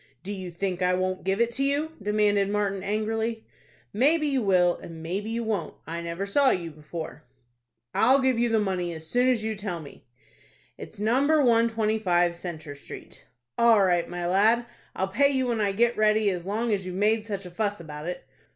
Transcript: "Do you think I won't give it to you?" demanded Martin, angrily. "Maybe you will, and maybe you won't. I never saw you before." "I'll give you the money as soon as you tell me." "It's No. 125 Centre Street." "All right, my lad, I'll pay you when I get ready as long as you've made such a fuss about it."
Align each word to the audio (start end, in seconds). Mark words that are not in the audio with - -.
"Do 0.23 0.33
you 0.33 0.49
think 0.49 0.81
I 0.81 0.95
won't 0.95 1.23
give 1.23 1.39
it 1.39 1.51
to 1.51 1.63
you?" 1.63 1.91
demanded 2.01 2.49
Martin, 2.49 2.81
angrily. 2.81 3.45
"Maybe 3.93 4.25
you 4.25 4.41
will, 4.41 4.77
and 4.77 5.03
maybe 5.03 5.29
you 5.29 5.43
won't. 5.43 5.75
I 5.85 6.01
never 6.01 6.25
saw 6.25 6.49
you 6.49 6.71
before." 6.71 7.23
"I'll 7.93 8.19
give 8.19 8.39
you 8.39 8.49
the 8.49 8.59
money 8.59 8.93
as 8.95 9.05
soon 9.05 9.29
as 9.29 9.43
you 9.43 9.53
tell 9.55 9.79
me." 9.79 10.07
"It's 10.75 10.99
No. 10.99 11.19
125 11.21 12.35
Centre 12.35 12.73
Street." 12.73 13.25
"All 13.59 13.85
right, 13.85 14.09
my 14.09 14.25
lad, 14.25 14.65
I'll 14.95 15.07
pay 15.07 15.29
you 15.29 15.45
when 15.45 15.61
I 15.61 15.71
get 15.71 15.95
ready 15.95 16.31
as 16.31 16.47
long 16.47 16.73
as 16.73 16.83
you've 16.83 16.95
made 16.95 17.27
such 17.27 17.45
a 17.45 17.51
fuss 17.51 17.79
about 17.79 18.07
it." 18.07 18.25